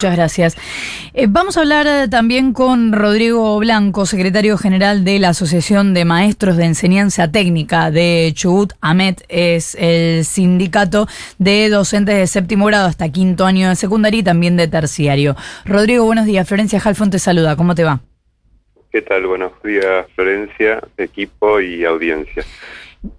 [0.00, 0.56] Muchas gracias.
[1.12, 6.06] Eh, vamos a hablar eh, también con Rodrigo Blanco, secretario general de la Asociación de
[6.06, 8.72] Maestros de Enseñanza Técnica de Chubut.
[8.80, 14.22] AMET es el sindicato de docentes de séptimo grado hasta quinto año de secundaria y
[14.22, 15.36] también de terciario.
[15.66, 16.48] Rodrigo, buenos días.
[16.48, 17.54] Florencia Halfon te saluda.
[17.56, 18.00] ¿Cómo te va?
[18.90, 19.26] ¿Qué tal?
[19.26, 22.42] Buenos días, Florencia, equipo y audiencia.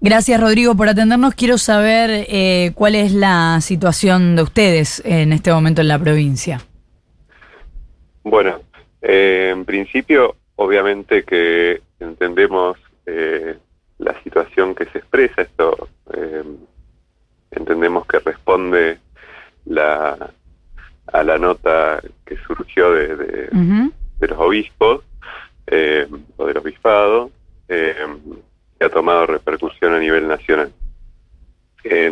[0.00, 1.34] Gracias, Rodrigo, por atendernos.
[1.34, 6.62] Quiero saber eh, cuál es la situación de ustedes en este momento en la provincia.
[8.22, 8.60] Bueno,
[9.02, 13.56] eh, en principio, obviamente que entendemos eh,
[13.98, 16.44] la situación que se expresa, esto eh,
[17.50, 18.98] entendemos que responde
[19.64, 20.30] la,
[21.06, 25.04] a la nota que surgió de, de, los obispos
[26.36, 27.30] o del obispado,
[27.68, 27.94] que
[28.84, 30.72] ha tomado repercusión a nivel nacional.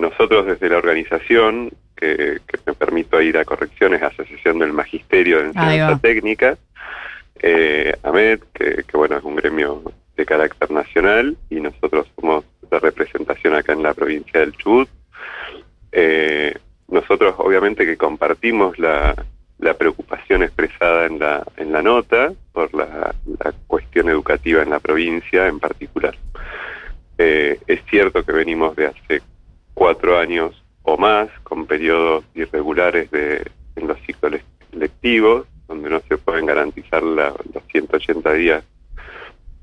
[0.01, 5.99] nosotros desde la organización que, me permito ir a correcciones, Asociación del Magisterio de Enseñanza
[5.99, 6.59] Técnica,
[7.41, 9.83] eh, AMED, que, bueno, es un gremio
[10.17, 14.89] de carácter nacional y nosotros somos la representación acá en la provincia del Chubut.
[15.93, 16.55] Eh,
[16.89, 19.15] nosotros obviamente que compartimos la,
[19.79, 23.15] preocupación expresada en la, en la nota por la,
[23.67, 26.17] cuestión educativa en la provincia en particular.
[27.19, 29.23] Eh, es cierto que venimos de hace
[29.75, 34.41] cuatro años o más, con periodos irregulares de, en los ciclos
[34.73, 37.35] lectivos, donde no se pueden garantizar los
[37.71, 38.65] 180 días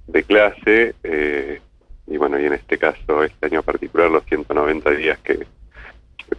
[0.06, 1.60] de clase, eh,
[2.06, 5.48] y bueno, y en este caso, este año particular, los 190 días que,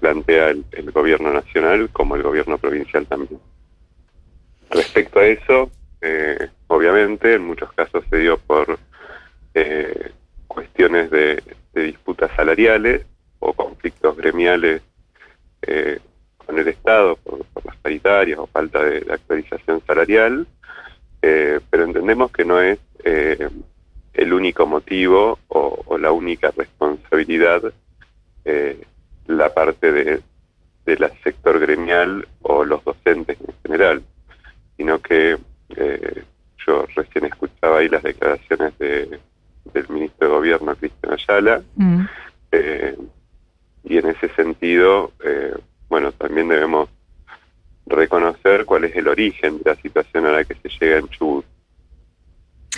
[0.00, 3.40] plantea el, gobierno nacional como el gobierno provincial también.
[4.68, 8.78] Respecto a eso, eh, obviamente, en muchos casos se dio por
[9.54, 10.10] eh,
[10.48, 11.40] cuestiones de
[11.72, 13.06] disputas salariales,
[14.26, 14.82] gremiales
[15.62, 15.98] eh,
[16.36, 20.46] con el Estado por, las paritarias o falta de, actualización salarial,
[21.22, 23.48] eh, pero entendemos que no es eh,
[24.14, 27.62] el único motivo o, la única responsabilidad
[29.26, 30.20] la parte de,
[30.84, 34.02] del sector gremial o los docentes en general,
[34.76, 35.36] sino que
[36.64, 39.18] yo recién escuchaba ahí las declaraciones de,
[39.72, 42.04] del ministro de Gobierno, Cristian Ayala, mm
[44.06, 45.54] en ese sentido, eh,
[45.88, 46.88] bueno, también debemos
[47.86, 51.44] reconocer cuál es el origen de la situación a la que se llega en Chubut.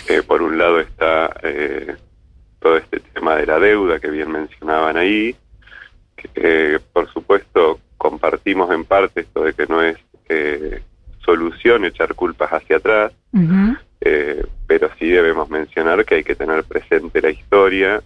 [0.07, 1.95] Eh, por un lado está eh,
[2.59, 5.35] todo este tema de la deuda que bien mencionaban ahí,
[6.15, 9.97] que por supuesto compartimos en parte esto de que no es
[11.23, 13.11] solución echar culpas hacia atrás,
[14.67, 18.01] pero sí debemos mencionar que hay que tener presente la historia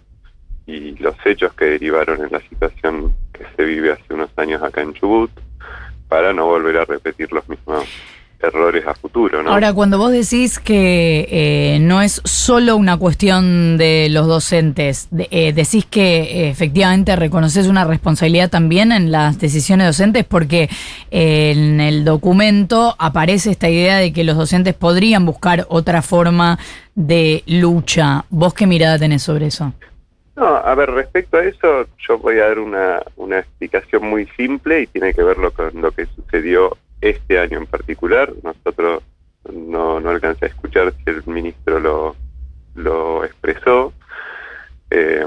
[1.04, 4.94] los hechos que derivaron en la situación que se vive hace unos años acá en
[4.94, 5.30] Chubut
[6.08, 7.86] para no volver a repetir los mismos
[8.40, 9.42] errores a futuro.
[9.42, 9.50] ¿no?
[9.50, 15.52] Ahora, cuando vos decís que eh, no es solo una cuestión de los docentes, eh,
[15.52, 20.68] decís que eh, efectivamente reconoces una responsabilidad también en las decisiones docentes porque
[21.10, 26.58] en el documento aparece esta idea de que los docentes podrían buscar otra forma
[26.94, 28.24] de lucha.
[28.30, 29.72] ¿Vos qué mirada tenés sobre eso?
[30.36, 34.82] No, a ver, respecto a eso, yo voy a dar una, una explicación muy simple
[34.82, 38.32] y tiene que ver con lo que sucedió este año en particular.
[38.42, 39.02] Nosotros
[39.52, 42.16] no, no alcancé a escuchar si el ministro lo,
[42.74, 43.92] lo expresó.
[44.90, 45.26] Eh,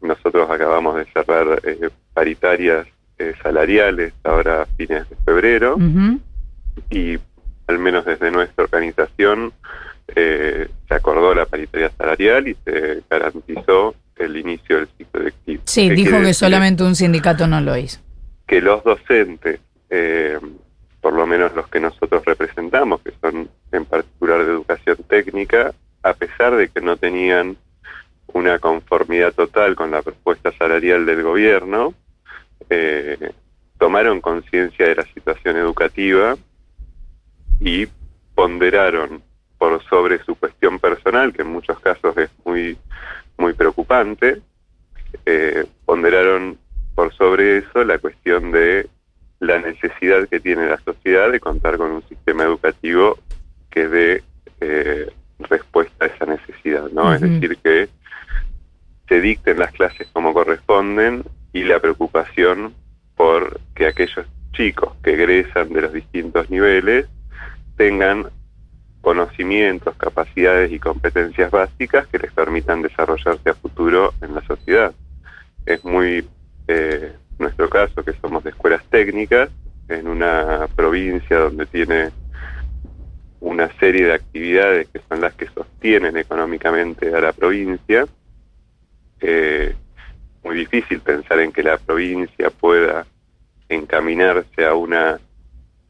[0.00, 2.86] nosotros acabamos de cerrar eh, paritarias
[3.18, 5.76] eh, salariales ahora a fines de febrero
[6.90, 7.18] y
[7.66, 9.52] al menos desde nuestra organización
[10.14, 15.62] se acordó la paritaria salarial y se garantizó el inicio del ciclo lectivo.
[15.66, 18.00] Sí, dijo que solamente un sindicato no lo hizo.
[18.46, 20.38] Que los docentes, eh,
[21.00, 26.14] por lo menos los que nosotros representamos, que son en particular de educación técnica, a
[26.14, 27.56] pesar de que no tenían
[28.32, 31.94] una conformidad total con la propuesta salarial del gobierno,
[32.70, 33.32] eh,
[33.78, 36.36] tomaron conciencia de la situación educativa
[37.60, 37.86] y
[38.34, 39.22] ponderaron
[39.56, 42.76] por sobre su cuestión personal, que en muchos casos es muy
[43.38, 44.42] muy preocupante.
[45.24, 46.58] Eh, ponderaron
[46.94, 48.88] por sobre eso la cuestión de
[49.40, 53.18] la necesidad que tiene la sociedad de contar con un sistema educativo
[53.70, 54.22] que dé
[54.60, 57.14] eh, respuesta a esa necesidad, ¿no?
[57.14, 57.88] Es decir, que
[59.08, 62.74] se dicten las clases como corresponden y la preocupación
[63.16, 67.06] por que aquellos chicos que egresan de los distintos niveles
[67.76, 68.26] tengan
[69.08, 74.92] conocimientos, capacidades y competencias básicas que les permitan desarrollarse a futuro en la sociedad.
[75.64, 76.28] Es muy
[76.66, 79.48] eh, nuestro caso, que somos de escuelas técnicas,
[79.88, 82.10] en una provincia donde tiene
[83.40, 88.04] una serie de actividades que son las que sostienen económicamente a la provincia,
[89.22, 89.74] eh,
[90.44, 93.06] muy difícil pensar en que la provincia pueda
[93.70, 95.18] encaminarse a una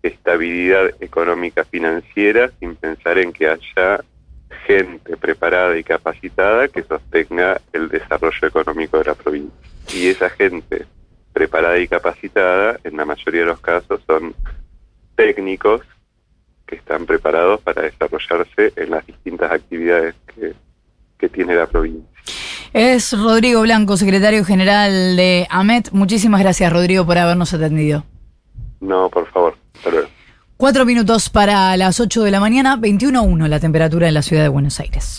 [0.03, 4.05] estabilidad económica financiera sin pensar en que haya
[4.67, 9.59] gente preparada y capacitada que sostenga el desarrollo económico de la provincia.
[9.93, 10.87] Y esa gente
[11.33, 14.35] preparada y capacitada, en la mayoría de los casos, son
[15.17, 15.83] técnicos
[16.67, 20.55] que están preparados para desarrollarse en las distintas actividades que,
[21.17, 22.07] que tiene la provincia.
[22.73, 25.91] Es Rodrigo Blanco, secretario general de AMET.
[25.93, 28.05] Muchísimas gracias, Rodrigo, por habernos atendido.
[28.81, 29.28] No, por favor.
[30.59, 34.49] Cuatro minutos para las ocho de la mañana, 21.1 la temperatura en la ciudad de
[34.49, 35.17] Buenos Aires.